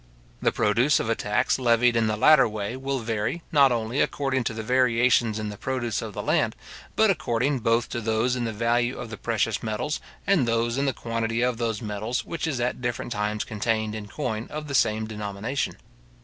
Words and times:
The 0.41 0.51
produce 0.51 0.99
of 0.99 1.11
a 1.11 1.15
tax 1.15 1.59
levied 1.59 1.95
in 1.95 2.07
the 2.07 2.17
latter 2.17 2.49
way 2.49 2.75
will 2.75 2.97
vary, 2.97 3.43
not 3.51 3.71
only 3.71 4.01
according 4.01 4.43
to 4.45 4.53
the 4.55 4.63
variations 4.63 5.37
in 5.37 5.49
the 5.49 5.59
produce 5.59 6.01
of 6.01 6.13
the 6.15 6.23
land, 6.23 6.55
but 6.95 7.11
according 7.11 7.59
both 7.59 7.87
to 7.89 8.01
those 8.01 8.35
in 8.35 8.45
the 8.45 8.51
value 8.51 8.97
of 8.97 9.11
the 9.11 9.17
precious 9.17 9.61
metals, 9.61 9.99
and 10.25 10.47
those 10.47 10.75
in 10.79 10.87
the 10.87 10.91
quantity 10.93 11.43
of 11.43 11.57
those 11.59 11.83
metals 11.83 12.25
which 12.25 12.47
is 12.47 12.59
at 12.59 12.81
different 12.81 13.11
times 13.11 13.43
contained 13.43 13.93
in 13.93 14.07
coin 14.07 14.47
of 14.49 14.67
the 14.67 14.73
same 14.73 15.05
denomination. 15.05 15.75